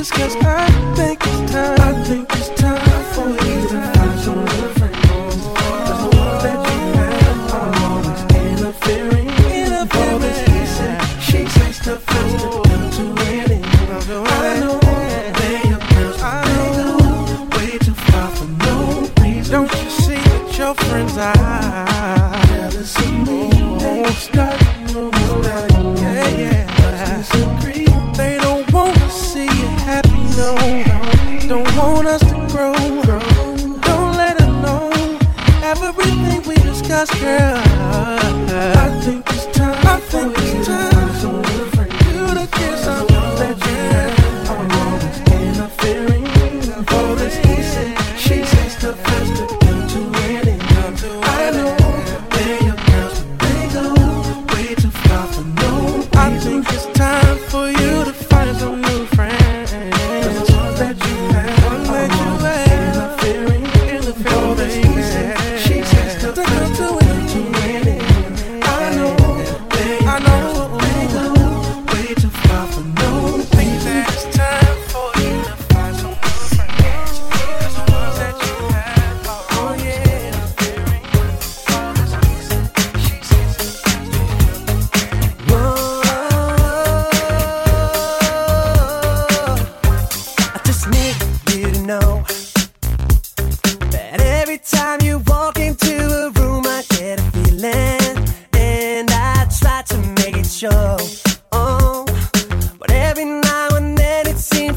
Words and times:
discuss. 0.00 0.34
I 0.36 0.66
think 0.96 1.39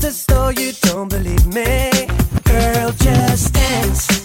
as 0.06 0.26
though 0.26 0.50
you 0.50 0.74
don't 0.82 1.10
believe 1.10 1.46
me. 1.48 1.90
Girl, 2.44 2.92
just 2.92 3.54
dance. 3.54 4.23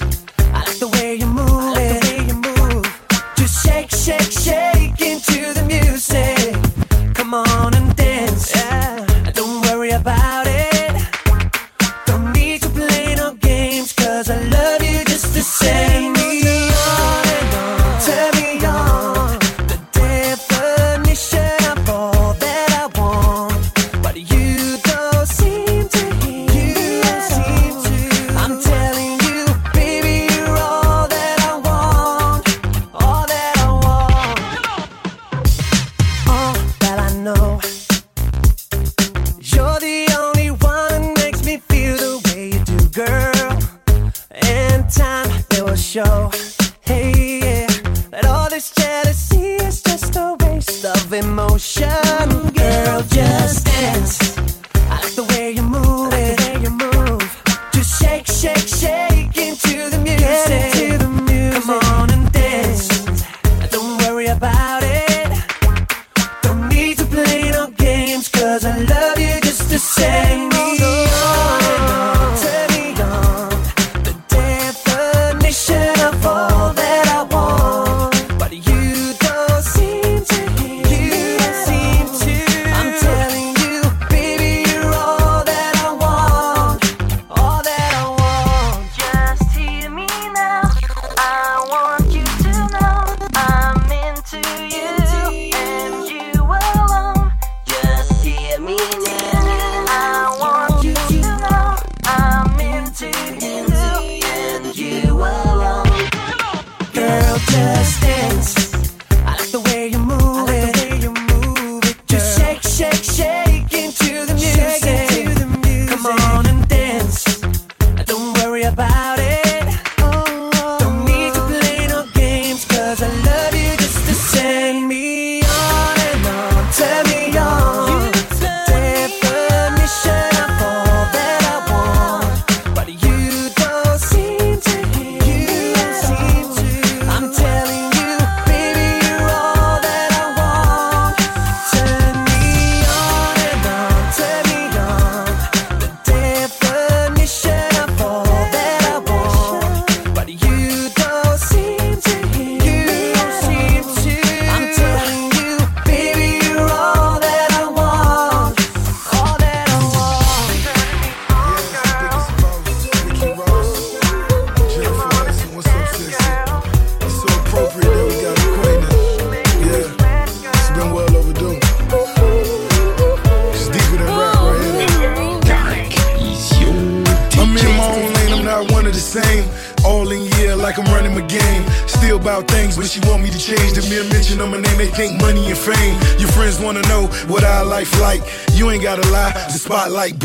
just 107.51 107.98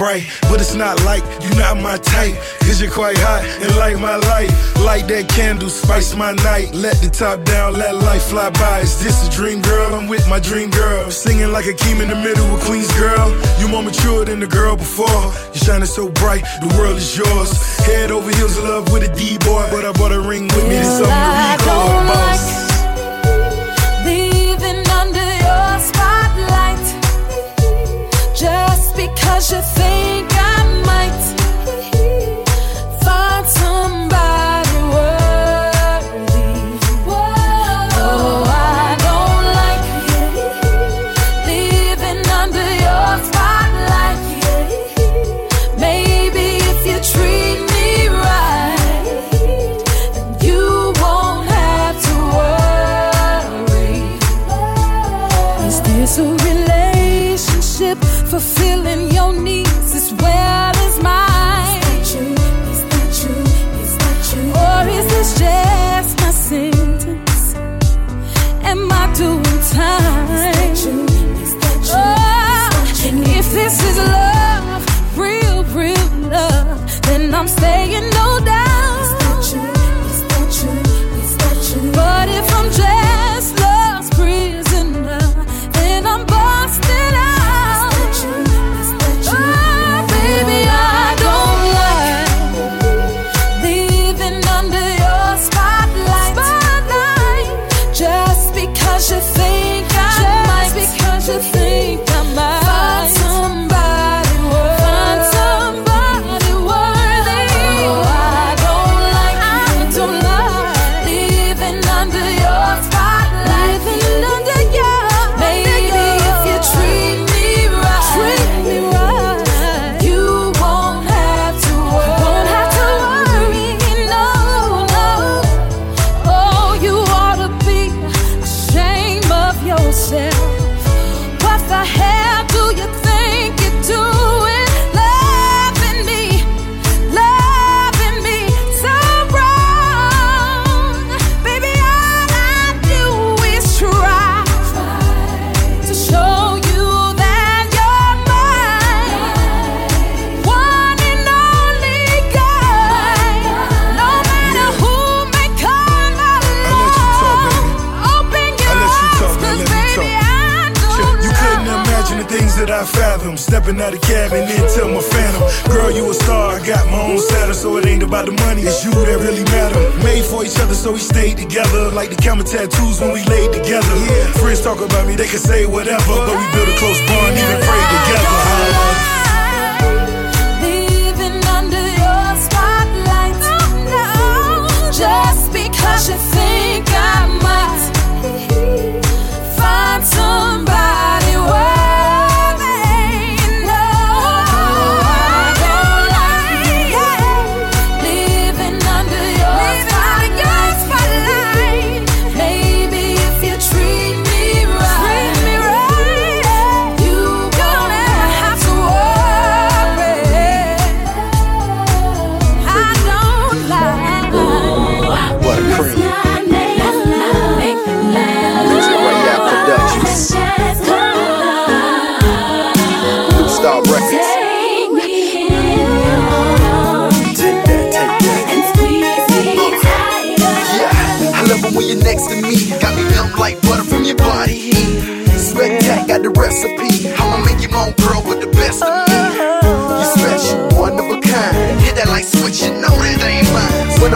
bright, 0.03 0.27
but 0.49 0.59
it's 0.59 0.75
not 0.75 1.01
like 1.05 1.23
you 1.43 1.49
not 1.55 1.77
my 1.79 1.95
type. 1.97 2.35
Cause 2.59 2.81
you're 2.81 2.91
quite 2.91 3.17
hot 3.19 3.41
and 3.63 3.71
like 3.77 3.97
my 3.99 4.17
life. 4.33 4.51
Light 4.83 5.07
that 5.07 5.29
candle, 5.29 5.69
spice 5.69 6.13
my 6.15 6.33
night. 6.49 6.73
Let 6.73 6.95
the 6.99 7.09
top 7.09 7.45
down, 7.45 7.73
let 7.73 7.95
life 7.95 8.23
fly 8.23 8.49
by. 8.49 8.81
Is 8.81 9.01
this 9.01 9.15
a 9.27 9.31
dream 9.31 9.61
girl? 9.61 9.95
I'm 9.95 10.07
with 10.09 10.27
my 10.27 10.39
dream 10.39 10.69
girl. 10.71 11.09
Singing 11.09 11.51
like 11.53 11.67
a 11.67 11.75
Keem 11.81 12.01
in 12.03 12.09
the 12.09 12.19
middle 12.27 12.47
of 12.53 12.59
Queen's 12.67 12.91
girl. 12.99 13.27
You 13.59 13.69
more 13.69 13.83
mature 13.83 14.25
than 14.25 14.39
the 14.41 14.47
girl 14.59 14.75
before. 14.75 15.23
You're 15.53 15.63
shining 15.67 15.91
so 15.99 16.09
bright, 16.09 16.43
the 16.59 16.69
world 16.77 16.97
is 16.97 17.17
yours. 17.17 17.51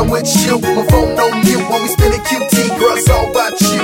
With 0.09 0.31
you. 0.45 0.59
My 0.59 0.85
phone 0.87 1.15
no 1.15 1.29
mute 1.43 1.67
when 1.69 1.83
we 1.83 1.89
spinning 1.89 2.21
QT, 2.21 2.79
girl, 2.79 2.95
it's 2.95 3.09
all 3.09 3.29
about 3.29 3.59
you. 3.59 3.83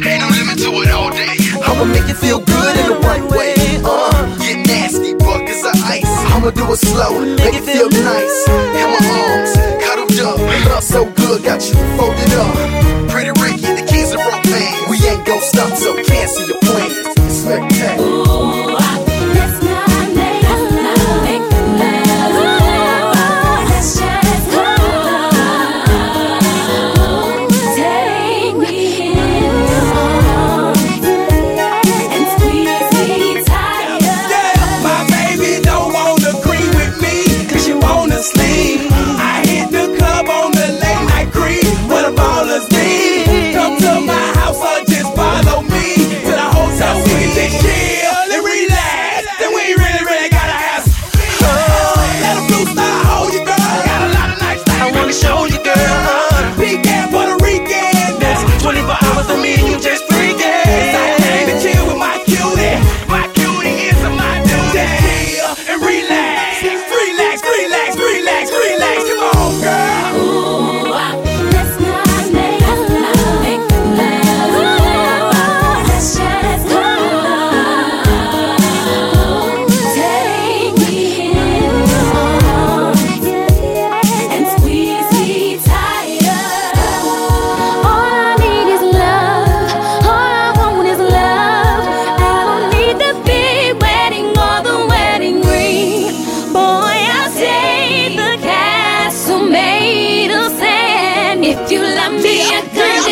Ain't 0.00 0.20
no 0.22 0.28
limit 0.32 0.58
to 0.64 0.72
it 0.80 0.90
all 0.90 1.10
day. 1.10 1.36
I'ma 1.60 1.84
make 1.84 2.08
you 2.08 2.14
feel 2.14 2.40
good 2.40 2.76
in 2.78 2.86
the 2.88 2.98
right 3.04 3.22
way. 3.30 3.54
Uh, 3.84 4.36
get 4.38 4.66
nasty, 4.66 5.14
buckets 5.14 5.64
of 5.64 5.76
ice. 5.84 6.08
I'ma 6.32 6.50
do 6.50 6.64
it 6.72 6.78
slow, 6.78 7.20
make 7.36 7.54
it 7.54 7.64
feel 7.64 7.90
nice. 7.90 8.48
In 8.48 8.88
my 8.96 9.02
arms 9.28 9.52
cuddled 9.84 10.18
up, 10.20 10.38
love 10.72 10.82
so 10.82 11.04
good, 11.04 11.44
got 11.44 11.60
you 11.68 11.76
folded 11.98 12.32
up. 12.32 13.10
Pretty 13.10 13.30
Ricky, 13.36 13.68
the 13.76 13.84
keys 13.86 14.12
are 14.14 14.18
propane. 14.18 14.88
We 14.88 14.96
ain't 15.06 15.26
gon' 15.26 15.42
stop, 15.42 15.76
so 15.76 16.02
cancel 16.02 16.48
your 16.48 16.58
plans. 16.58 16.96
Spectacular. 17.28 18.77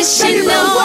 professional. 0.07 0.76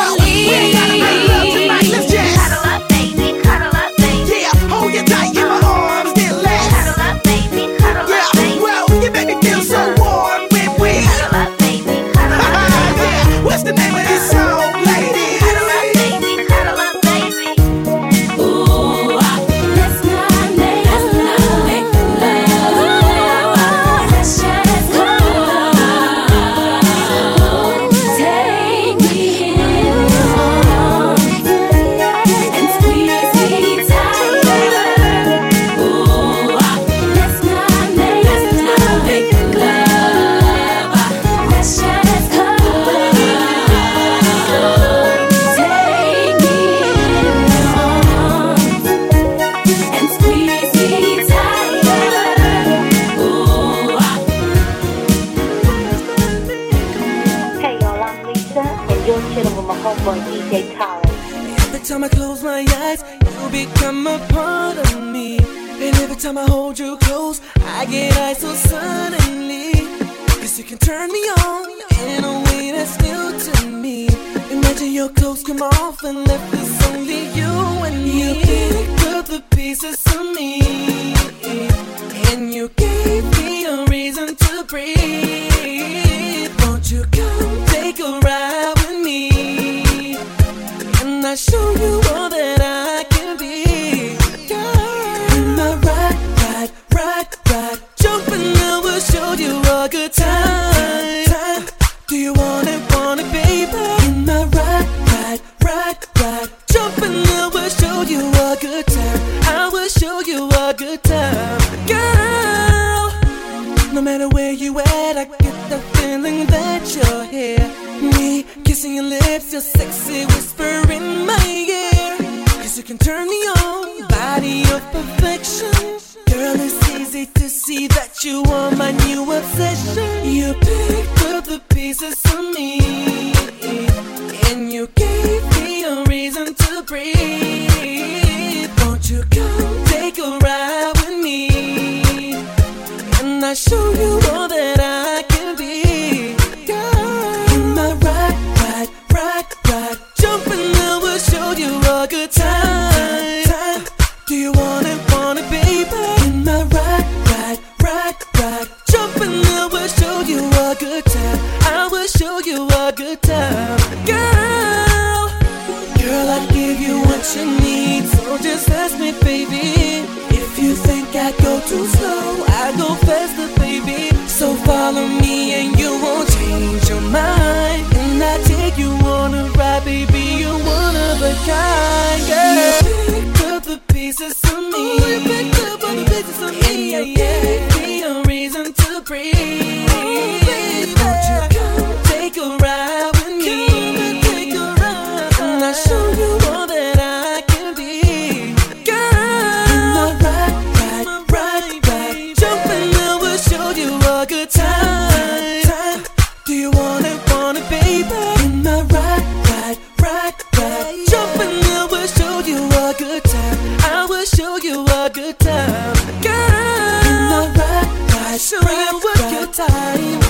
do 214.43 214.67
you 214.67 214.85
a 214.85 215.11
good 215.13 215.39
time, 215.39 215.95
girl. 216.21 217.03
In 217.07 217.19
the 217.31 217.43
right, 217.59 217.91
right, 218.13 218.41
show 218.41 218.59
you 218.59 219.01
right 219.07 219.53
time, 219.53 220.21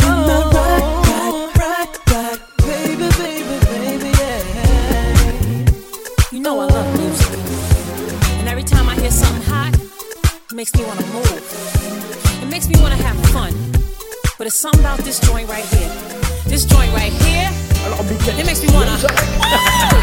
In 0.06 0.18
the 0.30 0.40
right, 0.56 0.86
oh. 0.88 1.52
right, 1.60 1.92
right, 2.10 2.40
baby, 2.58 3.08
baby, 3.20 3.56
baby, 3.66 4.10
yeah. 4.18 4.42
You 6.32 6.40
know 6.40 6.60
I 6.62 6.66
love 6.66 6.90
music, 6.98 7.40
and 8.40 8.48
every 8.48 8.64
time 8.64 8.88
I 8.88 8.96
hear 8.96 9.12
something 9.12 9.44
hot, 9.44 9.74
it 9.74 10.56
makes 10.56 10.74
me 10.74 10.86
wanna 10.86 11.06
move. 11.08 12.42
It 12.44 12.50
makes 12.50 12.68
me 12.70 12.76
wanna 12.82 12.96
have 12.96 13.18
fun. 13.32 13.54
But 14.38 14.48
it's 14.48 14.56
something 14.56 14.80
about 14.80 15.00
this 15.00 15.20
joint 15.20 15.50
right 15.50 15.66
here. 15.66 15.85
It 18.28 18.44
makes 18.48 18.60
me 18.64 18.70
wanna. 18.74 18.98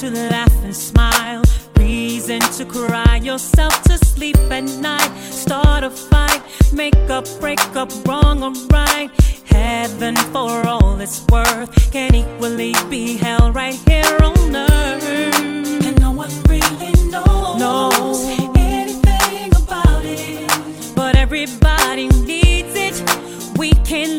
to 0.00 0.10
laugh 0.10 0.52
and 0.62 0.76
smile, 0.76 1.42
reason 1.78 2.38
to 2.40 2.66
cry 2.66 3.16
yourself 3.22 3.82
to 3.84 3.96
sleep 4.04 4.36
at 4.50 4.64
night, 4.78 5.10
start 5.18 5.84
a 5.84 5.90
fight, 5.90 6.42
make 6.70 6.94
up, 7.08 7.26
break 7.40 7.60
up, 7.74 7.90
wrong 8.06 8.42
or 8.42 8.52
right. 8.68 9.10
Heaven 9.46 10.14
for 10.34 10.66
all 10.66 11.00
it's 11.00 11.24
worth 11.28 11.90
can 11.92 12.14
equally 12.14 12.74
be 12.90 13.16
hell 13.16 13.52
right 13.52 13.78
here 13.88 14.18
on 14.22 14.54
earth. 14.54 15.86
And 15.86 15.98
no 15.98 16.12
one 16.12 16.30
really 16.46 16.92
knows, 17.10 17.58
knows 17.58 18.22
anything 18.54 19.50
about 19.56 20.04
it, 20.04 20.94
but 20.94 21.16
everybody 21.16 22.08
needs 22.08 22.74
it. 22.74 23.56
We 23.56 23.70
can 23.84 24.18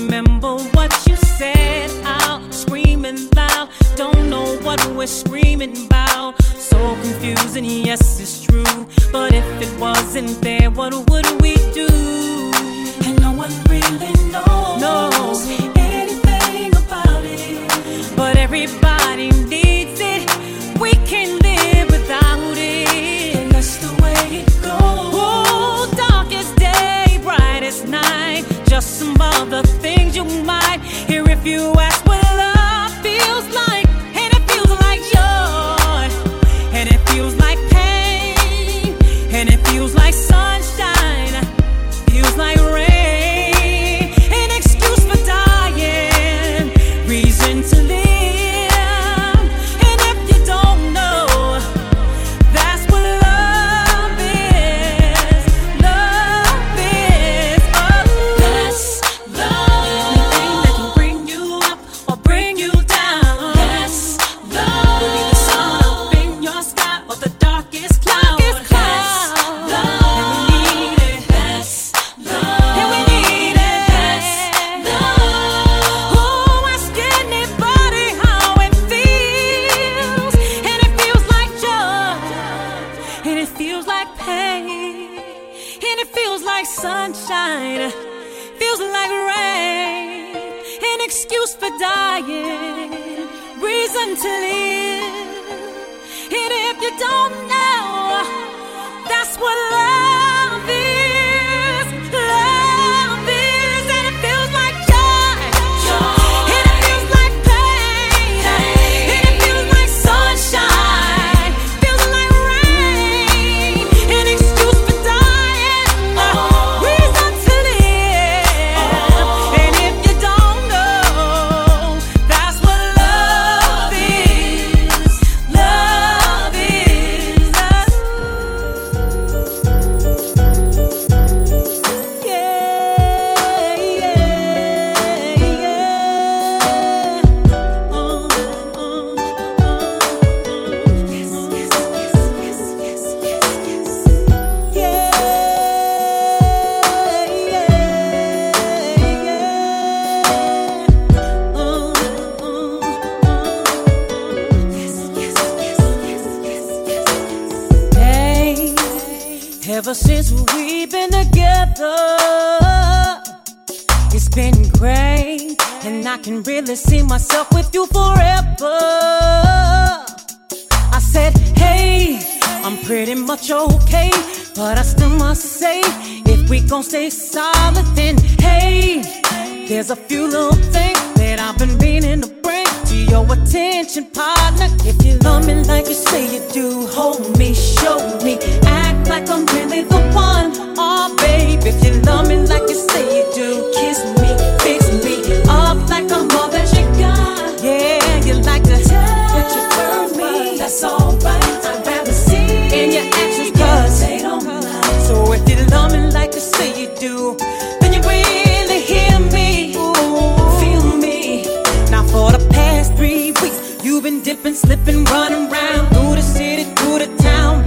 remember 0.00 0.79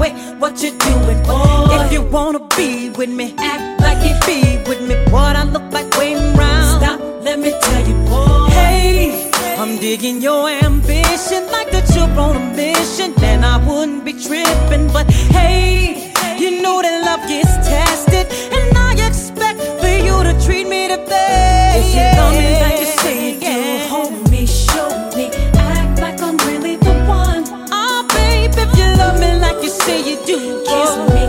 with 0.03 0.39
what 0.39 0.61
you're 0.61 0.77
doing. 0.77 1.19
Boy. 1.23 1.67
If 1.77 1.93
you 1.93 2.01
wanna 2.01 2.41
be 2.57 2.89
with 2.89 3.09
me, 3.09 3.35
act 3.37 3.81
like 3.81 3.99
you 4.07 4.15
be 4.27 4.39
with 4.69 4.81
me. 4.87 4.95
What 5.11 5.35
I 5.35 5.43
look 5.43 5.67
like 5.71 5.89
waiting 5.97 6.37
around? 6.37 6.79
Stop, 6.79 6.99
let 7.23 7.39
me 7.39 7.51
tell 7.61 7.87
you, 7.87 7.95
boy. 8.09 8.47
Hey, 8.51 9.31
I'm 9.57 9.77
digging 9.77 10.21
your 10.21 10.49
ambition 10.49 11.41
like 11.55 11.69
that 11.71 11.85
you're 11.95 12.19
on 12.25 12.35
a 12.35 12.45
mission. 12.55 13.13
And 13.23 13.45
I 13.45 13.57
wouldn't 13.67 14.03
be 14.05 14.13
tripping, 14.13 14.87
but 14.91 15.09
hey, 15.37 16.11
you 16.37 16.61
know 16.61 16.81
that 16.81 16.95
love 17.07 17.23
gets 17.27 17.53
tested. 17.67 18.25
And 18.57 18.77
I 18.77 18.91
expect 19.07 19.59
for 19.81 19.95
you 20.07 20.15
to 20.27 20.33
treat 20.45 20.67
me 20.67 20.87
the 20.87 20.97
best. 20.97 21.79
If 21.79 21.95
you're 21.95 22.15
coming 22.21 22.72
you 29.91 30.17
do. 30.25 30.63
Kiss 30.63 30.91
oh. 30.93 31.07
me, 31.13 31.23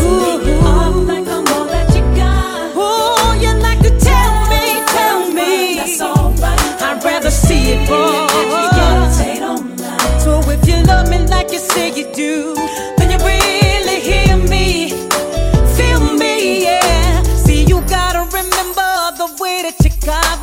me, 0.00 1.06
like 1.06 1.28
I'm 1.28 1.46
all 1.54 1.66
that 1.66 1.88
you 1.94 2.02
got. 2.16 2.72
Oh, 2.74 3.36
you 3.40 3.52
like 3.60 3.80
to 3.80 3.90
tell 3.98 4.34
me, 4.48 4.64
tell 4.96 5.30
me. 5.32 5.76
That's 5.76 6.00
alright. 6.00 6.82
I'd 6.82 7.04
rather 7.04 7.30
see 7.30 7.72
it 7.72 7.88
raw. 7.90 8.28
So 10.18 10.40
if 10.50 10.66
you 10.66 10.82
love 10.84 11.10
me 11.10 11.18
like 11.26 11.52
you 11.52 11.58
say 11.58 11.88
you 11.88 12.10
do, 12.12 12.54
then 12.96 13.10
you 13.10 13.18
really 13.18 14.00
hear 14.00 14.36
me, 14.36 14.90
feel 15.76 16.00
me, 16.14 16.64
yeah. 16.64 17.22
See, 17.22 17.64
you 17.64 17.80
gotta 17.82 18.24
remember 18.36 18.90
the 19.16 19.36
way 19.40 19.62
that 19.62 19.76
you 19.84 19.90
got 20.06 20.38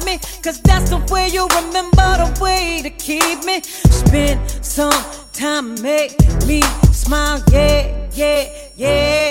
that's 0.63 0.89
the 0.89 0.97
way 1.11 1.27
you 1.29 1.47
remember 1.47 2.09
the 2.21 2.39
way 2.39 2.81
to 2.83 2.89
keep 2.91 3.43
me. 3.45 3.61
Spend 3.61 4.39
some 4.63 5.03
time, 5.33 5.81
make 5.81 6.15
me 6.45 6.61
smile, 7.05 7.43
yeah, 7.51 8.09
yeah, 8.15 8.49
yeah. 8.75 9.24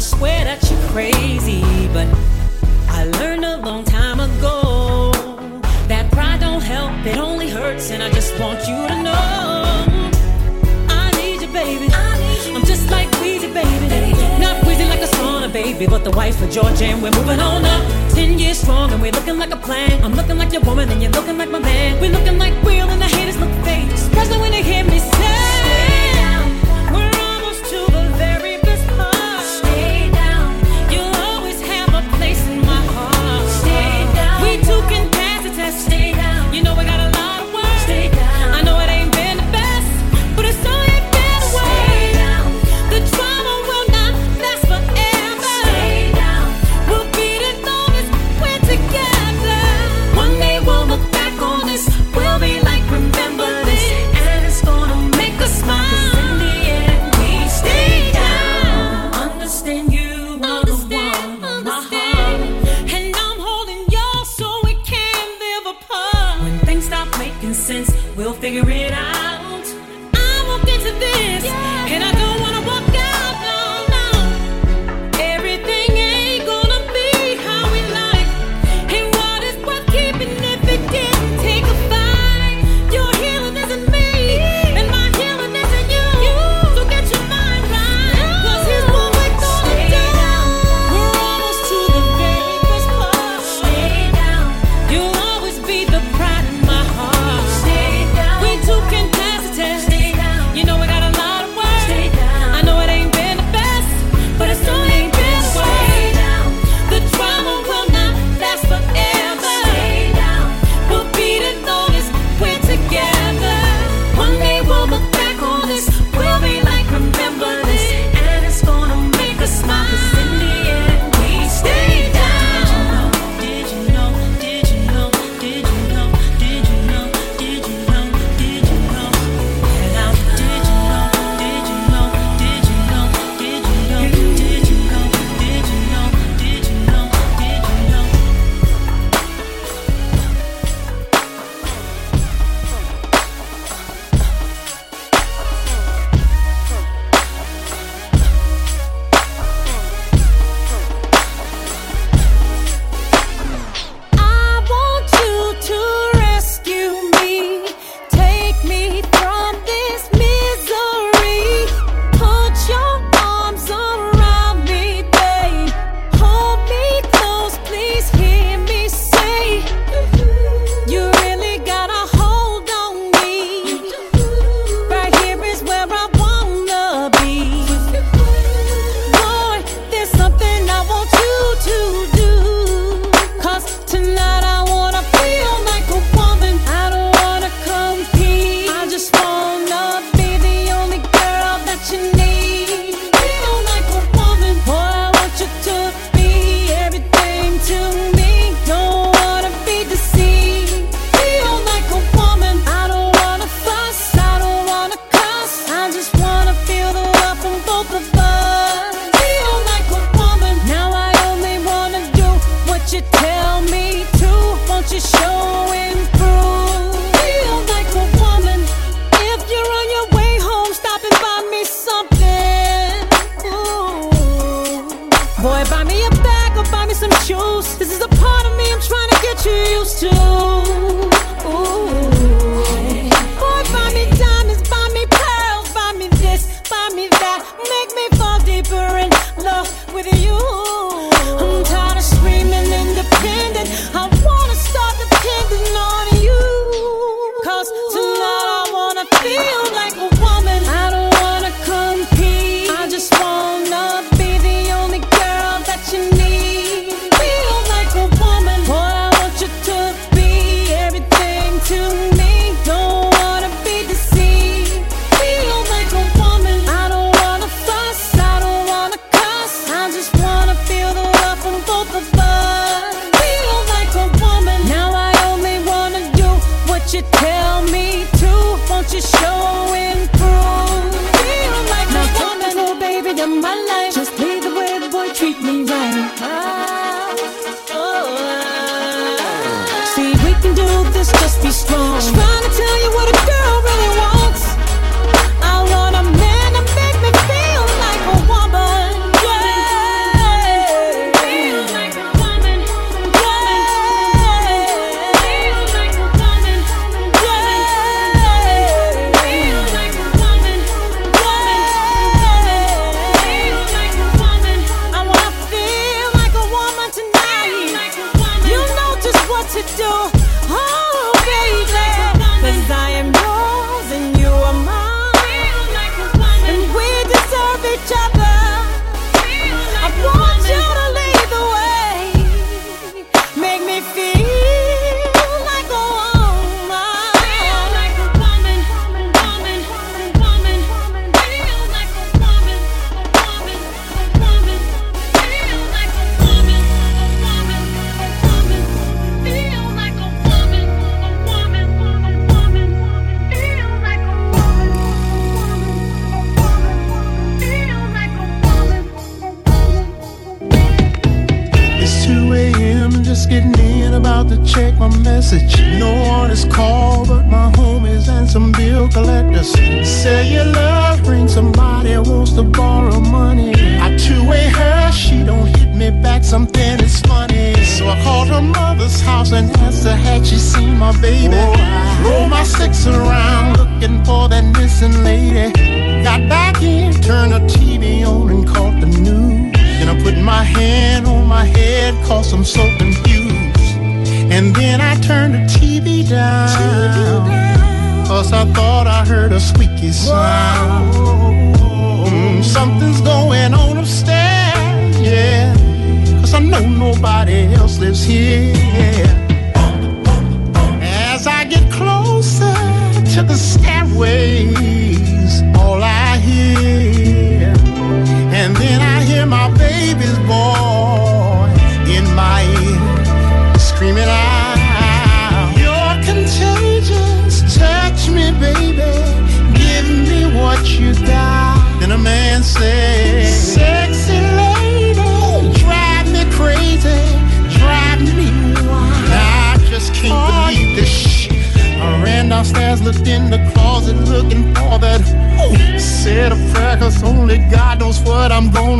swear 0.00 0.44
that 0.44 0.62
you're 0.70 0.80
crazy, 0.90 1.60
but 1.92 2.08
I 2.88 3.04
learned 3.20 3.44
a 3.44 3.58
long 3.58 3.84
time 3.84 4.18
ago 4.18 5.12
that 5.88 6.10
pride 6.10 6.40
don't 6.40 6.62
help, 6.62 7.04
it 7.04 7.18
only 7.18 7.50
hurts, 7.50 7.90
and 7.90 8.02
I 8.02 8.10
just 8.10 8.38
want 8.40 8.60
you 8.60 8.76
to 8.88 9.02
know 9.02 9.12
I 10.88 11.10
need 11.16 11.42
you, 11.42 11.48
baby. 11.52 11.88
Need 11.88 12.46
you. 12.46 12.56
I'm 12.56 12.64
just 12.64 12.90
like 12.90 13.08
Weezy, 13.20 13.52
baby. 13.52 13.88
baby. 13.88 14.12
Not 14.40 14.56
Weezy 14.64 14.88
like 14.88 15.00
a 15.00 15.10
sauna, 15.16 15.52
baby, 15.52 15.86
but 15.86 16.02
the 16.02 16.12
wife 16.12 16.40
of 16.42 16.50
George, 16.50 16.80
and 16.80 17.02
we're 17.02 17.10
moving 17.10 17.40
on 17.40 17.64
up. 17.64 17.82
Ten 18.14 18.38
years 18.38 18.58
strong, 18.58 18.90
and 18.92 19.02
we're 19.02 19.12
looking 19.12 19.38
like 19.38 19.50
a 19.50 19.56
plan. 19.56 20.02
I'm 20.02 20.14
looking 20.14 20.38
like 20.38 20.52
your 20.52 20.62
woman, 20.62 20.88
and 20.88 21.02
you're 21.02 21.12
looking 21.12 21.36
like 21.36 21.50
my 21.50 21.58
man. 21.58 22.00
We're 22.00 22.12
looking 22.12 22.38
like 22.38 22.54
real, 22.64 22.88
and 22.88 23.00
the 23.00 23.06
haters 23.06 23.38
look 23.38 23.52
fake. 23.64 23.90
Especially 23.92 24.38
when 24.38 24.52
they 24.52 24.62
hear 24.62 24.82
me 24.84 24.98
say, 24.98 25.19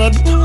gonna 0.00 0.24
do? 0.24 0.40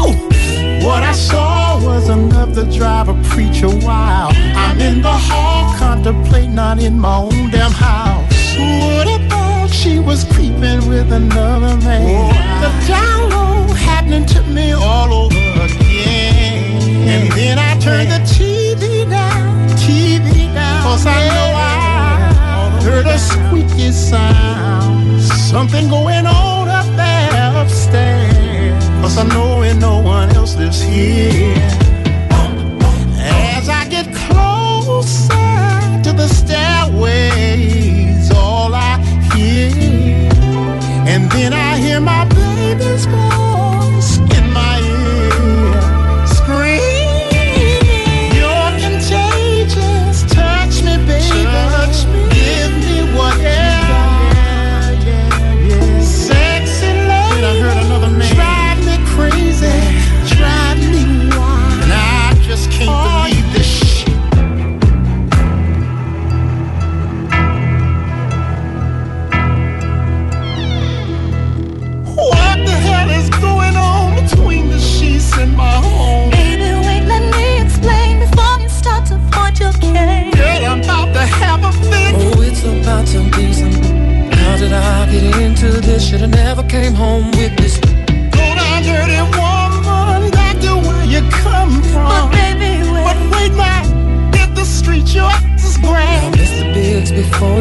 What 0.86 1.02
I 1.02 1.14
saw 1.14 1.80
was 1.82 2.10
enough 2.10 2.54
to 2.56 2.66
drive 2.78 3.08
a 3.08 3.16
preacher 3.30 3.70
wild. 3.70 4.34
I'm 4.36 4.80
in 4.82 5.02
the 5.02 5.18
hall, 5.28 5.74
contemplating, 5.78 6.56
not 6.56 6.80
in 6.80 7.00
my 7.00 7.18
own 7.18 7.52
damn 7.52 7.72
house. 7.72 8.34
What 8.60 9.08
about 9.20 9.70
she 9.70 10.00
was 10.00 10.26
creeping 10.34 10.82
with 10.90 11.10
another 11.12 11.78
man? 11.88 12.34
The 12.64 12.72
download 12.92 13.76
happening 13.78 14.26
to 14.36 14.44
me 14.44 14.74
all 14.74 15.14
over 15.14 15.46
again. 15.68 16.82
And 17.14 17.32
then 17.32 17.58
I 17.58 17.80
turned 17.80 18.12
the 18.12 18.22
TV 18.36 19.10
down, 19.10 19.70
TV 19.86 20.54
down. 20.54 20.84
Cause 20.84 21.06
I 21.06 21.20
know 21.34 21.50
I 21.56 22.82
heard 22.84 23.08
a 23.08 23.18
squeaky 23.18 23.92
sound. 23.92 25.22
Something 25.22 25.88
going 25.88 26.26
on 26.26 26.68
up 26.68 26.88
there 26.98 27.64
upstairs. 27.64 28.25
'Cause 29.06 29.20
I 29.20 29.24
know 29.26 29.60
where 29.60 29.76
no 29.76 30.00
one 30.00 30.32
else 30.36 30.56
lives 30.56 30.82
here. 30.82 31.85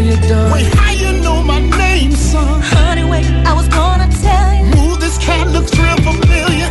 you 0.05 0.17
done. 0.29 0.53
Wait, 0.53 0.73
how 0.75 0.93
you 0.93 1.13
know 1.23 1.43
my 1.43 1.61
name, 1.61 2.13
son? 2.13 2.61
Honey, 2.63 3.05
wait, 3.05 3.27
I 3.47 3.53
was 3.55 3.69
gonna 3.69 4.09
tell 4.23 4.55
you. 4.55 4.65
Move 4.77 5.01
this 5.01 5.17
cat 5.19 5.49
looks 5.49 5.73
real 5.79 5.97
familiar. 5.97 6.69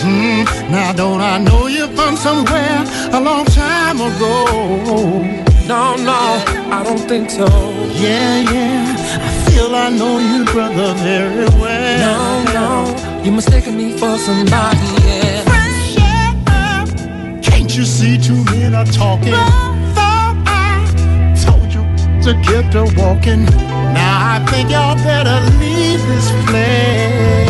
Hmm, 0.00 0.44
now 0.70 0.92
don't 0.92 1.20
I 1.20 1.38
know 1.38 1.66
you 1.66 1.88
from 1.88 2.16
somewhere 2.16 2.84
a 3.12 3.20
long 3.20 3.44
time 3.46 3.96
ago? 4.00 4.34
No, 5.66 5.96
no, 5.96 6.20
I 6.76 6.82
don't 6.84 7.04
think 7.10 7.30
so. 7.30 7.46
Yeah, 8.04 8.40
yeah, 8.52 8.96
I 9.20 9.50
feel 9.50 9.74
I 9.74 9.90
know 9.90 10.18
you, 10.18 10.44
brother, 10.44 10.94
very 10.94 11.48
well. 11.60 11.98
No, 12.06 12.16
no, 12.58 13.22
you're 13.24 13.34
mistaking 13.34 13.76
me 13.76 13.92
for 13.98 14.16
somebody, 14.18 14.86
yeah. 15.04 15.42
Friendship. 15.50 17.42
Can't 17.42 17.76
you 17.76 17.84
see 17.84 18.16
two 18.18 18.44
men 18.44 18.74
are 18.74 18.86
talking? 18.86 19.34
to 22.28 22.34
keep 22.42 22.70
to 22.70 22.84
walking. 23.00 23.44
Now 23.96 24.34
I 24.34 24.44
think 24.50 24.70
y'all 24.70 24.96
better 24.96 25.40
leave 25.56 26.02
this 26.08 26.28
place. 26.44 27.48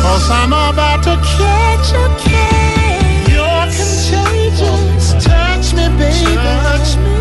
Cause 0.00 0.30
I'm 0.30 0.52
about 0.52 1.02
to 1.08 1.16
catch 1.34 1.90
a 1.90 2.06
case. 2.22 3.26
You're 3.34 3.66
contagious. 3.74 5.24
Touch 5.24 5.74
me, 5.74 5.88
baby. 5.98 6.36
Touch 6.36 6.96
me. 6.98 7.15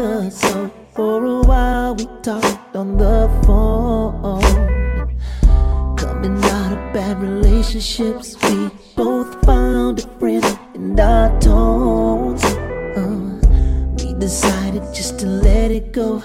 Together. 0.00 0.30
So 0.30 0.70
for 0.94 1.24
a 1.24 1.42
while 1.42 1.94
we 1.94 2.06
talked 2.22 2.76
on 2.76 2.96
the 2.96 3.28
phone. 3.44 4.40
Coming 5.96 6.42
out 6.44 6.72
of 6.72 6.92
bad 6.92 7.20
relationships, 7.20 8.36
we 8.42 8.70
both 8.96 9.44
found 9.44 10.00
a 10.00 10.18
friend 10.18 10.58
in 10.74 10.98
our 10.98 11.38
tones. 11.40 12.44
Uh, 12.44 13.38
we 13.98 14.14
decided 14.18 14.82
just 14.94 15.18
to 15.20 15.26
let 15.26 15.70
it 15.70 15.92
go. 15.92 16.22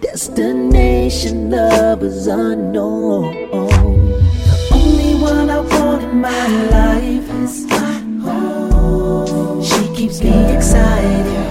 Destination 0.00 1.50
love 1.50 2.02
is 2.02 2.26
unknown. 2.26 3.32
The 3.50 4.68
only 4.72 5.14
one 5.20 5.50
I 5.50 5.60
want 5.60 6.02
in 6.02 6.20
my 6.20 6.46
life 6.70 7.30
is 7.42 7.66
my 7.66 7.98
home. 8.24 9.62
She 9.62 9.94
keeps 9.94 10.22
me 10.22 10.54
excited. 10.54 11.47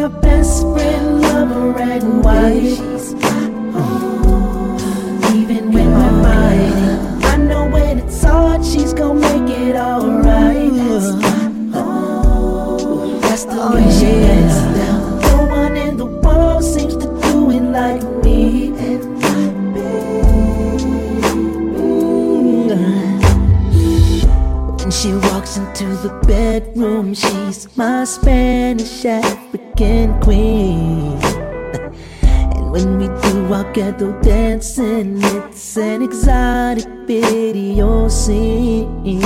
My 0.00 0.08
best 0.08 0.62
friend, 0.62 1.20
love 1.20 1.50
lover, 1.50 1.78
and 1.82 2.24
wife. 2.24 2.62
She's 2.62 3.12
oh, 3.12 3.18
my 3.20 3.80
home. 3.80 5.36
Even 5.36 5.72
when 5.72 5.90
we're 5.92 6.22
fighting, 6.22 7.24
I 7.24 7.36
know 7.36 7.66
when 7.68 7.98
it's 7.98 8.22
hard, 8.24 8.64
she's 8.64 8.94
gonna 8.94 9.20
make 9.20 9.50
it 9.58 9.76
alright. 9.76 10.72
My 10.72 11.78
home. 11.78 13.20
That's 13.20 13.44
the 13.44 13.72
way 13.74 13.90
she 13.92 14.06
down. 14.78 15.20
No 15.20 15.44
one 15.50 15.76
in 15.76 15.98
the 15.98 16.06
world 16.06 16.64
seems 16.64 16.96
to 16.96 17.06
do 17.20 17.50
it 17.50 17.60
like 17.60 18.02
me. 18.24 18.70
When 24.78 24.90
she 24.90 25.12
walks 25.50 25.56
into 25.56 25.96
the 25.96 26.14
bedroom, 26.26 27.14
she's 27.14 27.76
my 27.76 28.04
Spanish 28.04 29.04
African 29.04 30.20
queen. 30.20 31.18
And 32.22 32.70
when 32.70 32.98
we 32.98 33.06
do 33.22 33.52
our 33.52 33.72
ghetto 33.72 34.12
dancing, 34.20 35.18
it's 35.22 35.76
an 35.76 36.02
exotic 36.02 36.86
video 37.06 38.08
scene. 38.08 39.22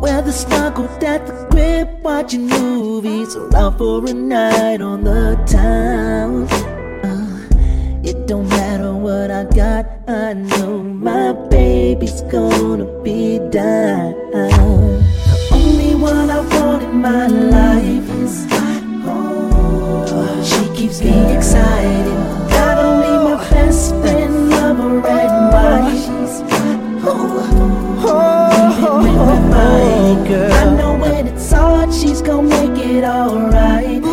Whether 0.00 0.32
snuggled 0.32 1.02
at 1.02 1.26
the 1.26 1.46
crib, 1.50 1.88
watching 2.04 2.46
movies, 2.46 3.34
or 3.34 3.56
out 3.56 3.78
for 3.78 4.04
a 4.06 4.14
night 4.14 4.80
on 4.80 5.02
the 5.04 5.34
town. 5.46 6.46
Uh, 7.04 7.48
it 8.04 8.26
don't 8.26 8.48
matter 8.48 8.67
what 9.08 9.30
I 9.30 9.44
got, 9.44 9.86
I 10.06 10.34
know 10.34 10.82
my 10.82 11.32
baby's 11.48 12.20
gonna 12.30 12.84
be 13.02 13.38
down. 13.38 14.12
The 14.32 15.48
only 15.50 15.94
one 15.94 16.28
I 16.28 16.40
want 16.52 16.82
in 16.82 17.00
my 17.00 17.26
life 17.26 18.08
is 18.22 18.44
my 18.52 18.74
home. 19.06 20.44
She 20.44 20.62
keeps 20.76 21.00
me 21.00 21.16
excited. 21.34 22.18
Not 22.56 22.76
only 22.88 23.12
my 23.28 23.36
best 23.48 23.94
friend, 24.00 24.50
lover, 24.50 25.00
and 25.08 25.36
wife. 25.54 25.98
She's 26.04 26.42
my 26.50 26.72
home. 27.04 27.96
When 29.04 29.16
we're 29.28 29.44
fighting, 29.52 30.20
girl. 30.28 30.52
I 30.52 30.64
know 30.76 30.92
when 31.02 31.26
it's 31.28 31.50
hard, 31.50 31.94
she's 31.94 32.20
gonna 32.20 32.48
make 32.48 32.78
it 32.84 33.04
alright. 33.04 34.07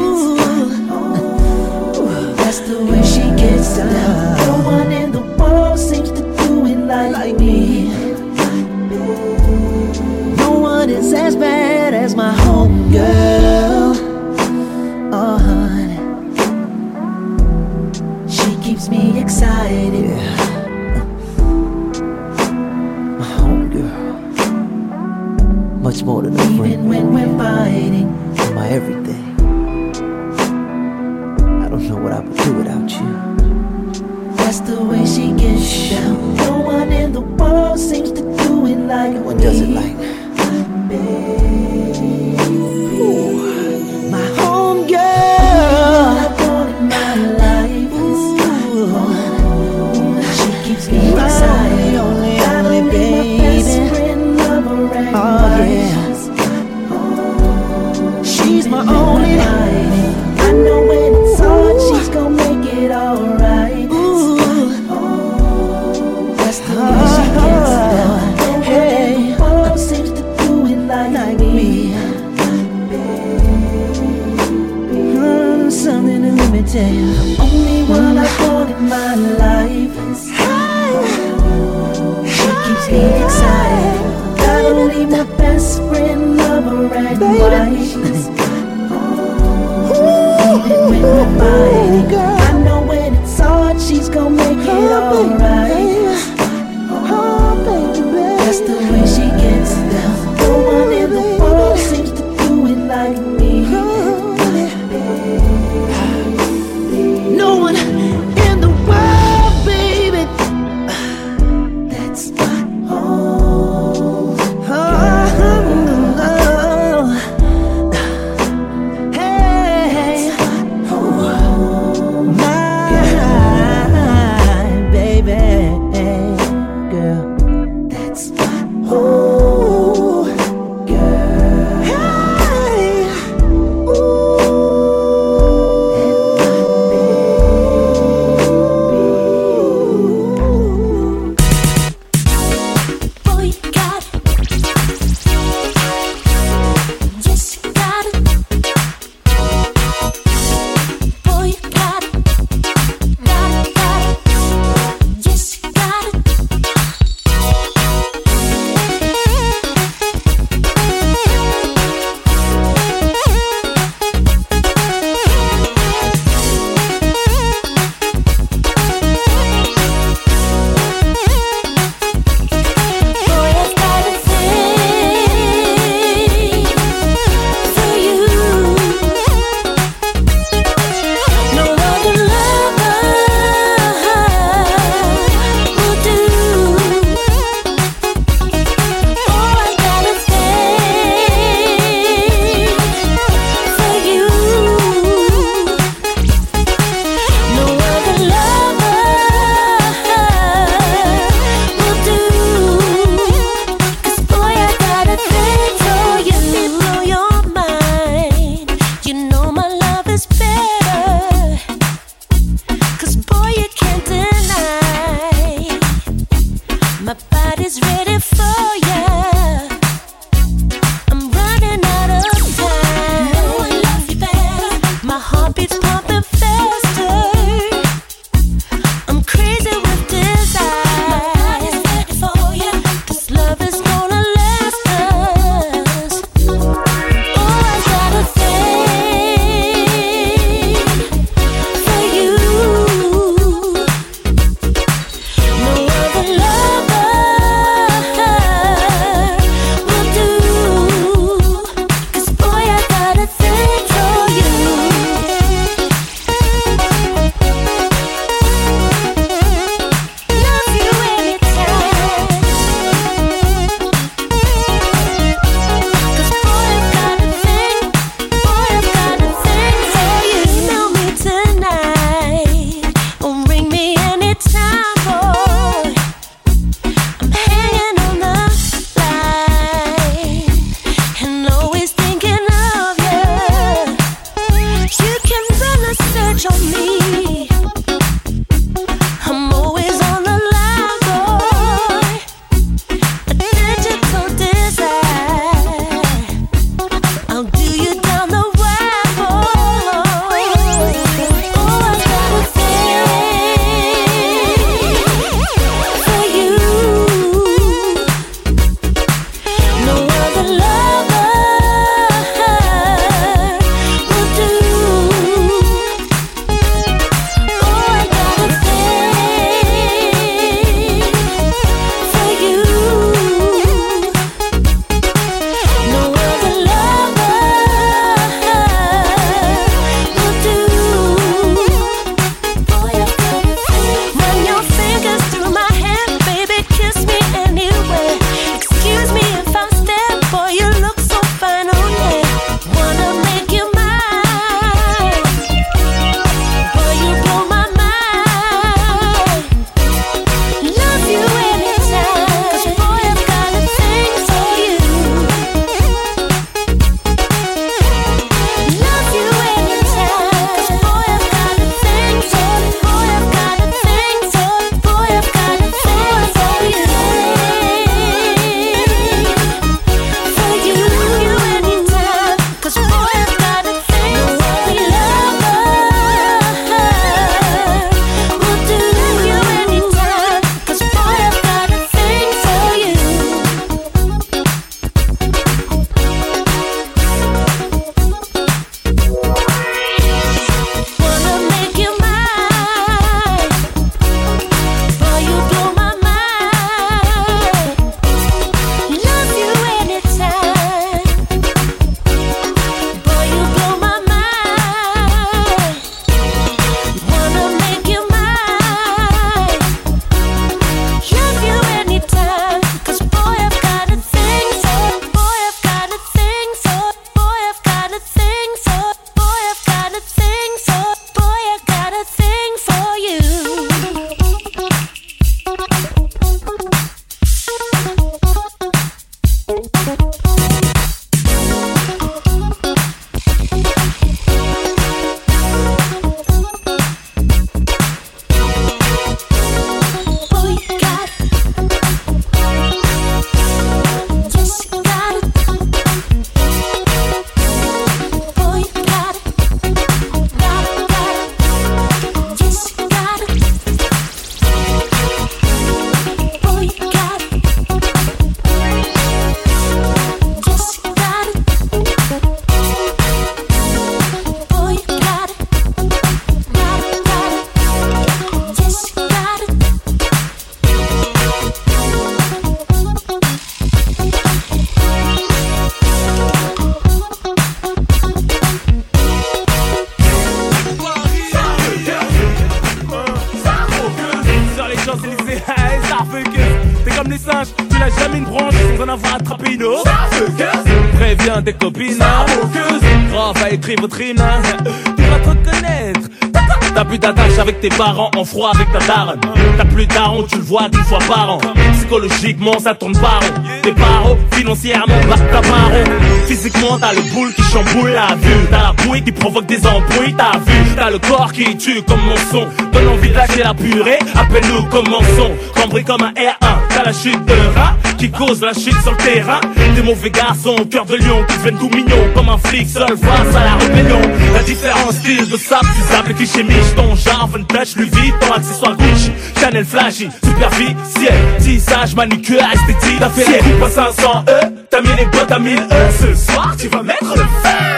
Tes 497.70 497.78
parents, 497.78 498.12
en 498.16 498.24
froid 498.24 498.52
avec 498.54 498.72
ta 498.72 498.80
daronne. 498.86 499.20
T'as 499.58 499.66
plus 499.66 499.88
daron, 499.88 500.24
tu 500.24 500.36
le 500.36 500.44
vois 500.44 500.70
qu'une 500.70 500.84
fois 500.84 501.00
par 501.08 501.32
an. 501.32 501.38
Psychologiquement, 501.74 502.60
ça 502.60 502.76
tourne 502.76 502.94
pas 502.94 503.20
rond. 503.20 503.42
Tes 503.64 503.72
parents, 503.72 504.18
financièrement, 504.34 504.94
bah 505.10 505.16
t'as 505.32 505.42
pas 505.42 505.66
rond. 505.72 505.84
Physiquement, 506.28 506.78
t'as 506.80 506.94
le 506.94 507.02
boule 507.14 507.34
qui 507.34 507.42
chamboule 507.42 507.90
la 507.90 508.16
vue. 508.16 508.46
T'as 508.52 508.64
la 508.64 508.74
bouille 508.74 509.04
qui 509.04 509.12
provoque 509.12 509.48
des 509.48 509.66
embrouilles, 509.66 510.16
t'as 510.16 510.38
vu. 510.46 510.60
T'as 510.76 510.92
le 510.92 511.00
corps 511.00 511.32
qui 511.32 511.58
tue 511.58 511.82
comme 511.82 512.02
mon 512.02 512.18
son. 512.32 512.48
Donne 512.72 512.88
envie 512.90 513.10
de 513.10 513.16
lâcher 513.16 513.44
la 513.44 513.54
purée, 513.54 514.00
appelle-nous 514.14 514.64
comme 514.66 514.88
mon 514.88 515.02
son. 515.18 515.32
Cambré 515.60 515.84
comme 515.84 516.04
un 516.04 516.12
R1, 516.12 516.55
la 516.84 516.94
chute 516.94 517.26
de 517.26 517.34
rat 517.56 517.76
qui 517.98 518.12
cause 518.12 518.42
la 518.42 518.54
chute 518.54 518.80
sur 518.82 518.92
le 518.92 518.98
terrain. 518.98 519.40
Des 519.76 519.82
mauvais 519.82 520.10
garçons, 520.10 520.56
cœur 520.70 520.86
de 520.86 520.96
lion, 520.96 521.24
qui 521.28 521.38
deviennent 521.38 521.58
tout 521.58 521.70
mignons 521.70 522.10
comme 522.14 522.30
un 522.30 522.38
flic 522.38 522.68
seul 522.68 522.98
face 522.98 523.36
à 523.36 523.44
la 523.44 523.56
rébellion. 523.56 524.02
La 524.34 524.44
différence 524.44 524.96
style 524.96 525.30
de 525.30 525.38
sable, 525.38 525.68
tu 525.76 525.94
sable 525.94 526.14
cliché 526.14 526.44
miche. 526.44 526.76
Ton 526.76 526.96
genre, 526.96 527.30
fun 527.32 527.44
touch, 527.44 527.76
Louis 527.76 527.90
Vuitton, 527.90 528.34
accessoire 528.36 528.76
Gucci, 528.78 529.12
Chanel 529.40 529.66
flashy, 529.66 530.10
superficiel, 530.24 531.14
tissage, 531.40 531.96
manucure, 531.96 532.42
esthétique. 532.54 533.00
T'as 533.00 533.10
fait 533.10 533.40
à 533.64 533.70
500 533.70 534.26
E, 534.28 534.46
t'as 534.70 534.82
mis 534.82 534.96
les 534.98 535.06
bottes 535.06 535.32
à 535.32 535.40
1000 535.40 535.58
E. 535.58 535.60
Ce 536.00 536.32
soir, 536.32 536.56
tu 536.58 536.68
vas 536.68 536.84
mettre 536.84 537.16
le 537.16 537.22
feu. 537.22 537.75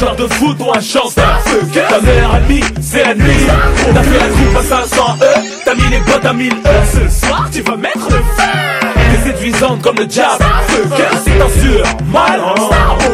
Genre 0.00 0.16
de 0.16 0.26
foot 0.34 0.56
ou 0.60 0.70
un 0.72 0.80
chanteur. 0.80 1.40
Ta 1.88 2.00
meilleure 2.00 2.34
amie, 2.34 2.60
c'est 2.80 3.04
la 3.04 3.14
nuit. 3.14 3.46
T'as 3.94 4.02
fait 4.02 4.18
la 4.18 4.28
coupe 4.28 4.56
à 4.58 4.62
500 4.62 5.16
E, 5.22 5.24
t'as 5.64 5.74
mis 5.74 5.88
les 5.90 6.00
bottes 6.00 6.24
à 6.24 6.32
1000 6.32 6.52
E. 6.52 6.54
Ce 6.92 7.26
soir, 7.26 7.48
tu 7.50 7.62
vas 7.62 7.76
mettre 7.76 8.06
le 8.10 8.16
feu. 8.16 8.92
T'es 9.10 9.30
séduisante 9.32 9.80
comme 9.82 9.96
le 9.96 10.06
diable 10.06 10.44
C'est 11.24 11.40
un 11.40 11.62
sûr 11.62 11.82
mal 12.12 12.40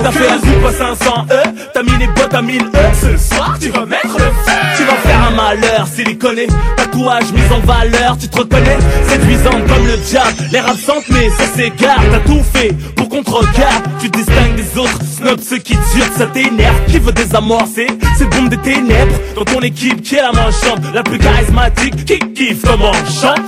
T'as 0.03 0.11
fait 0.11 0.27
la 0.29 0.37
coupe 0.37 0.67
à 0.67 0.73
500 0.73 1.27
E 1.31 1.43
T'as 1.73 1.83
mis 1.83 1.97
les 1.99 2.07
bottes 2.07 2.35
à 2.35 2.43
1000 2.43 2.63
E 2.63 2.67
Ce 2.95 3.17
soir 3.35 3.57
tu 3.61 3.69
vas 3.69 3.85
mettre 3.85 4.17
le 4.19 4.25
feu 4.25 4.53
Tu 4.77 4.85
vas 4.85 4.97
faire 4.97 5.12
un 5.53 5.57
malheur 5.57 5.87
siliconé 5.87 6.47
Tatouage 6.77 7.33
mis 7.33 7.55
en 7.55 7.61
valeur 7.61 8.17
Tu 8.19 8.29
te 8.29 8.39
reconnais 8.39 8.79
Séduisante 9.09 9.67
comme 9.67 9.87
le 9.87 9.97
diable. 9.97 10.33
L'air 10.51 10.69
absente 10.69 11.05
mais 11.11 11.29
ça 11.31 11.45
s'égare 11.55 12.03
T'as 12.11 12.21
tout 12.21 12.43
fait 12.53 12.73
pour 12.97 13.09
qu'on 13.09 13.23
te 13.23 13.31
regarde. 13.31 13.85
Tu 14.01 14.11
te 14.11 14.19
distingues 14.19 14.55
des 14.55 14.79
autres 14.79 14.99
Snob 15.17 15.41
ceux 15.41 15.59
qui 15.59 15.75
durent 15.75 16.13
ça 16.17 16.27
t'énerve. 16.27 16.77
Qui 16.87 16.99
veut 16.99 17.13
désamorcer 17.13 17.87
Cette 18.17 18.31
bombe 18.31 18.49
des 18.49 18.59
ténèbres? 18.59 19.15
Dans 19.37 19.45
ton 19.45 19.61
équipe 19.61 20.03
qui 20.03 20.17
est 20.17 20.23
la 20.23 20.33
manchante 20.33 20.81
La 20.95 21.03
plus 21.03 21.19
charismatique 21.19 22.05
Qui 22.05 22.19
kiffe 22.19 22.63
comment 22.65 22.93
chante. 22.93 23.41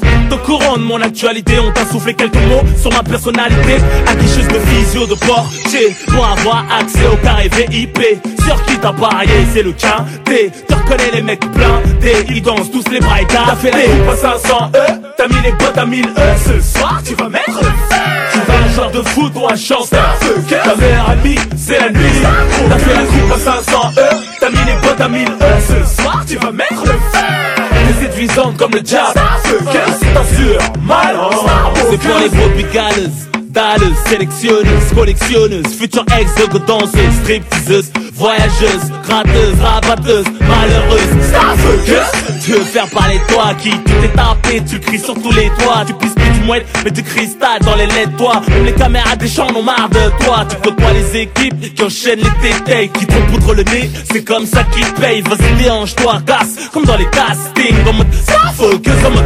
Courant 0.45 0.77
de 0.77 0.83
mon 0.83 1.01
actualité 1.01 1.55
On 1.59 1.73
t'a 1.73 1.87
soufflé 1.87 2.13
quelques 2.13 2.35
mots 2.35 2.63
sur 2.79 2.93
ma 2.93 3.03
personnalité. 3.03 3.77
Afficheuse 4.07 4.49
de 4.49 4.59
physio, 4.59 5.07
de 5.07 5.15
portier 5.15 5.97
Pour 6.09 6.27
avoir 6.27 6.67
accès 6.79 7.07
au 7.11 7.17
carré 7.25 7.49
VIP 7.49 7.99
Sur 8.45 8.63
qui 8.65 8.77
t'as 8.77 8.93
parié, 8.93 9.31
c'est 9.55 9.63
le 9.63 9.73
quintet 9.73 10.51
Tu 10.69 10.75
reconnais 10.75 11.11
les 11.15 11.23
mecs 11.23 11.45
Ils 12.29 12.43
dansent 12.43 12.71
tous 12.71 12.85
les 12.91 13.01
bras 13.01 13.21
écartés 13.21 13.47
T'as 13.47 13.57
fait 13.57 13.87
les 13.87 14.09
à 14.11 14.17
500 14.17 14.71
E 14.75 14.79
T'as 15.17 15.29
mis 15.29 15.41
les 15.43 15.53
bottes 15.53 15.79
à 15.79 15.87
1000 15.87 16.05
E 16.05 16.11
Ce 16.47 16.79
soir 16.79 17.01
tu 17.05 17.15
vas 17.15 17.29
mettre 17.29 17.59
le 17.59 17.67
feu. 17.67 17.97
Tu 18.33 18.39
vas 18.41 18.59
un 18.59 18.75
genre 18.75 18.91
de 18.91 19.03
foot 19.09 19.33
ou 19.37 19.47
un 19.49 19.57
chanteur. 19.57 20.17
Ta 20.49 20.75
meilleure 20.77 21.11
amie, 21.11 21.39
c'est 21.57 21.79
la 21.79 21.91
nuit. 21.91 22.23
T'as 22.69 22.79
fait 22.79 22.95
la 22.95 23.03
coupe 23.03 23.33
à 23.35 23.39
500 23.39 23.91
E 23.97 24.15
T'as 24.41 24.51
mis 24.51 24.57
les 24.67 24.87
bottes 24.87 25.01
à 25.01 25.09
1000 25.09 25.29
E 25.29 25.45
Ce 25.69 26.03
soir 26.03 26.25
tu 26.27 26.37
vas 26.37 26.53
mettre 26.53 26.83
le 26.83 26.93
feu. 26.93 27.19
T'es 27.71 28.07
séduisante 28.07 28.57
comme 28.57 28.73
le 28.73 28.81
diable 28.81 29.21
C'est 29.45 30.17
un 30.19 30.37
sûr 30.37 30.59
mal 30.83 31.17
C'est 31.91 31.99
pour 31.99 32.19
les 32.19 32.29
brebis 32.29 32.67
galeuses 32.73 33.29
Dalleuses, 33.51 33.95
sélectionneuses, 34.09 34.93
collectionneuses 34.95 35.75
Futures 35.79 36.05
ex 36.19 36.35
de 36.49 36.59
danseuses, 36.59 37.15
stripteaseuses 37.23 37.93
Voyageuses, 38.17 38.93
gratteuses, 39.03 39.61
rabatteuses 39.61 40.27
Malheureuses, 40.41 41.27
starfuckeuses 41.29 42.43
Tu 42.45 42.53
veux 42.53 42.61
faire 42.61 42.89
parler 42.91 43.21
toi 43.29 43.53
qui 43.61 43.71
tu 43.71 43.79
t'es 43.79 44.09
tapé 44.09 44.63
Tu 44.65 44.79
cries 44.79 45.01
sur 45.01 45.15
tous 45.15 45.33
les 45.33 45.49
toits. 45.59 45.85
Tu 45.87 45.95
pisses 45.95 46.15
plus 46.15 46.31
du 46.31 46.41
mouette 46.47 46.67
mais 46.85 46.93
du 46.93 47.03
cristal 47.03 47.61
dans 47.63 47.75
les 47.75 47.87
lettres 47.87 48.17
toi. 48.17 48.41
Même 48.49 48.67
les 48.67 48.73
caméras 48.73 49.17
des 49.17 49.29
champs 49.29 49.49
en 49.49 49.57
ont 49.57 49.63
marre 49.65 49.89
de 49.89 50.25
toi. 50.25 50.45
Tu 50.49 50.57
côtoies 50.57 50.93
les 50.93 51.23
équipes 51.23 51.75
qui 51.75 51.83
enchaînent 51.83 52.21
les 52.21 52.49
tétails 52.49 52.89
Qui 52.91 53.07
te 53.07 53.15
poudre 53.31 53.55
le 53.55 53.65
nez, 53.65 53.91
c'est 54.13 54.23
comme 54.23 54.47
ça 54.47 54.63
qu'ils 54.65 54.93
payent. 54.95 55.23
Vas-y 55.23 55.63
déhanche-toi, 55.63 56.23
casse 56.25 56.69
comme 56.73 56.85
dans 56.85 56.97
les 56.97 57.11
castings. 57.11 57.89
En 57.89 57.95
mode 57.95 58.15
starfuckeuse, 58.15 59.07
en 59.07 59.11
mode 59.11 59.25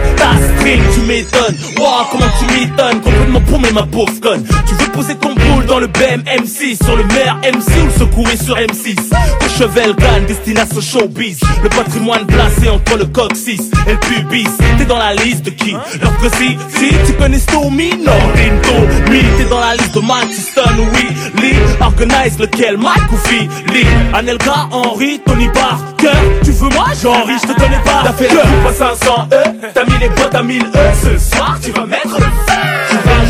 string 0.56 0.82
Tu 0.94 1.00
m'étonnes, 1.00 1.56
wow 1.78 2.06
comment 2.10 2.30
tu 2.38 2.58
m'étonnes. 2.58 3.00
Complètement 3.02 3.40
paumé 3.42 3.70
ma 3.72 3.82
pauvre 3.82 4.12
conne. 4.22 4.44
Tu 4.66 4.74
veux 4.74 4.92
poser 4.92 5.14
ton 5.16 5.34
boule 5.34 5.66
dans 5.66 5.78
le 5.78 5.88
BM 5.88 6.22
M6 6.22 6.82
Sur 6.82 6.96
le 6.96 7.04
meilleur 7.04 7.36
MC 7.36 7.68
ou 7.86 7.98
secourir 7.98 8.38
sur 8.42 8.56
M6 8.78 8.96
Ton 9.40 9.48
chevel 9.48 9.94
gagne 9.96 10.26
destination 10.26 10.80
showbiz. 10.80 11.40
Le 11.62 11.68
patrimoine 11.68 12.26
placé 12.26 12.68
entre 12.68 12.96
le 12.96 13.06
coccyx 13.06 13.64
et 13.86 13.92
le 13.92 13.98
pubis. 13.98 14.48
T'es 14.78 14.84
dans 14.84 14.98
la 14.98 15.14
liste 15.14 15.44
de 15.44 15.50
qui 15.50 15.72
Leur 15.72 16.12
précis 16.16 16.56
Si 16.76 16.88
tu 17.06 17.12
connais 17.14 17.38
Stormy, 17.38 17.90
non. 18.04 18.12
Tinto 18.34 19.10
Mi 19.10 19.20
T'es 19.36 19.44
dans 19.48 19.60
la 19.60 19.74
liste 19.74 19.94
de 19.94 20.00
Houston, 20.00 20.86
oui. 20.94 21.08
Lee 21.42 21.56
Organize 21.80 22.38
lequel 22.38 22.78
Mike 22.78 23.12
ou 23.12 23.16
Philly. 23.16 23.86
Anelka, 24.12 24.68
Henry, 24.70 25.20
Tony 25.24 25.48
Parker. 25.48 26.18
Tu 26.44 26.52
veux 26.52 26.68
moi, 26.70 26.86
Jean-Henri, 27.02 27.34
je 27.42 27.48
te 27.52 27.60
connais 27.60 27.82
pas 27.84 28.02
T'as 28.04 28.12
fait 28.12 28.34
la 28.34 28.42
coupe 28.42 28.68
à 28.68 28.72
500 28.72 29.28
E. 29.32 29.68
T'as 29.74 29.84
mis 29.84 29.98
les 30.00 30.08
bottes 30.08 30.34
à 30.34 30.42
1000 30.42 30.62
E. 30.62 30.68
Ce 31.02 31.36
soir 31.36 31.58
tu 31.62 31.70
vas 31.72 31.86
mettre 31.86 32.16
le 32.16 32.24
feu 32.24 32.67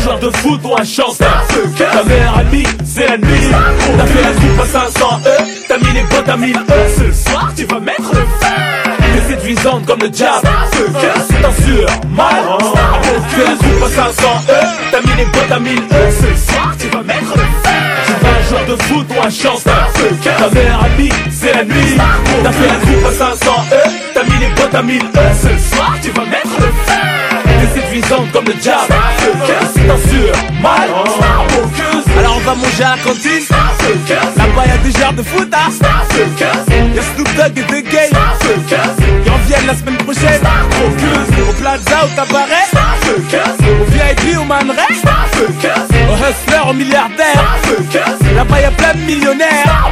joueur 0.09 0.19
de 0.19 0.37
foot 0.37 0.61
ou 0.63 0.75
un 0.75 0.83
chanteur. 0.83 1.45
Ta 1.77 2.03
meilleure 2.03 2.37
amie, 2.37 2.63
c'est 2.83 3.07
la 3.07 3.17
nuit 3.17 3.49
T'as 3.97 4.05
fait 4.05 4.21
la 4.21 4.31
coupe 4.31 4.61
à 4.61 4.65
500 4.65 5.21
E 5.25 5.43
T'as 5.67 5.77
mis 5.77 5.93
les 5.93 6.03
bottes 6.03 6.29
à 6.29 6.37
1000 6.37 6.55
E 6.55 6.61
Ce 6.97 7.29
soir 7.29 7.51
tu 7.55 7.65
vas 7.65 7.79
mettre 7.79 8.09
le 8.13 8.19
feu. 8.19 8.91
T'es 9.13 9.33
séduisante 9.33 9.85
comme 9.85 9.99
le 9.99 10.09
diable. 10.09 10.47
Un 10.47 11.63
sûr 11.63 11.85
mal. 12.09 12.29
Fais 13.29 13.43
la 13.43 13.55
coupe 13.55 13.83
à 13.83 13.89
500 13.89 14.27
E 14.49 14.53
T'as 14.91 15.01
mis 15.01 15.17
les 15.17 15.25
bottes 15.25 15.51
à 15.51 15.59
1000 15.59 15.77
E 15.77 16.11
Ce 16.11 16.51
soir 16.51 16.73
tu 16.79 16.87
vas 16.87 17.03
mettre 17.03 17.35
le 17.35 17.41
feu. 17.41 17.69
Un 18.21 18.49
joueur 18.49 18.65
de 18.65 18.83
foot 18.83 19.07
ou 19.09 19.25
un 19.25 19.29
chanteur. 19.29 19.89
Ta 20.23 20.49
meilleure 20.49 20.83
amie, 20.83 21.09
c'est 21.31 21.53
la 21.53 21.63
nuit 21.63 21.97
T'as 22.43 22.51
fait 22.51 22.67
la 22.67 22.75
coupe 22.75 23.05
à 23.07 23.11
500 23.11 23.51
E 23.71 23.89
T'as 24.13 24.23
mis 24.23 24.39
les 24.39 24.49
bottes 24.55 24.75
à 24.75 24.81
1000 24.81 24.97
E 24.97 25.19
Ce 25.35 25.75
soir 25.75 25.95
tu 26.01 26.09
vas 26.11 26.25
mettre 26.25 26.59
le 26.59 26.65
feu 26.65 27.08
T'es 27.59 27.81
séduisante 27.81 28.31
comme 28.31 28.45
le 28.45 28.53
diable. 28.53 28.93
C'est 29.73 29.89
un 29.89 29.97
sûr 29.97 30.33
mal. 30.61 30.89
Alors 32.17 32.37
on 32.37 32.39
va 32.39 32.55
manger 32.55 32.83
à 32.83 32.95
la 32.95 33.03
cantine. 33.03 33.45
Là-bas 34.37 34.65
y'a 34.67 34.77
des 34.77 34.91
genres 34.99 35.13
de 35.13 35.23
foot 35.23 35.53
hein. 35.53 35.69
Y'a 36.95 37.01
Snoop 37.01 37.35
Dogg 37.35 37.57
et 37.57 37.63
The 37.63 37.91
Game 37.91 38.15
Qui 39.23 39.29
reviennent 39.29 39.67
la 39.67 39.75
semaine 39.75 39.97
prochaine. 39.97 40.41
Au 41.49 41.53
Plaza 41.53 42.05
au 42.05 42.15
cabaret 42.15 42.67
Au 43.81 43.85
VIP 43.91 44.37
au 44.39 44.43
Man 44.45 44.71
Ray 44.71 44.97
Au 45.39 46.15
Hustler 46.15 46.59
au 46.69 46.73
milliardaire. 46.73 47.57
Là-bas 48.35 48.61
y'a 48.61 48.71
plein 48.71 48.93
de 48.93 48.99
millionnaires. 48.99 49.91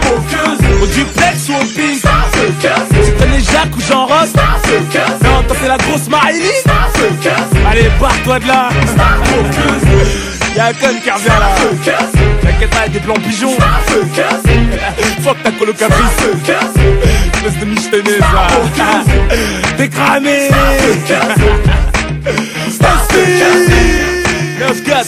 Au 0.81 0.85
duplex 0.87 1.49
ou 1.49 1.53
au 1.53 1.65
pink 1.65 2.01
Tu 2.91 3.11
connais 3.13 3.39
Jacques 3.39 3.75
ou 3.75 3.81
Jean 3.81 4.05
Ross? 4.05 4.33
Non 5.23 5.43
toi 5.43 5.55
c'est 5.61 5.67
la 5.67 5.77
grosse 5.77 6.09
Marilyn 6.09 6.49
Allez 7.69 7.89
barre-toi 7.99 8.39
de 8.39 8.47
là. 8.47 8.69
Y'a 10.55 10.65
un 10.65 10.73
con 10.73 10.87
qui 11.03 11.11
revient 11.11 11.27
là. 11.27 11.55
T'inquiète 12.41 12.69
pas, 12.71 12.81
y'a 12.81 12.89
des 12.89 12.99
plans 12.99 13.13
pigeons. 13.13 13.57
Fuck 15.23 15.43
ta 15.43 15.51
colocatrice 15.51 16.19
Espèce 17.35 17.59
de 17.59 17.65
michetonneuse 17.65 18.19
là. 18.19 18.47
T'es 19.77 19.89
cramé 19.89 20.49
Let's 24.59 24.81
get. 24.81 25.07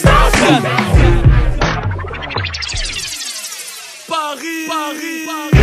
Paris, 4.06 4.68
Paris, 4.68 5.26
Paris. 5.26 5.59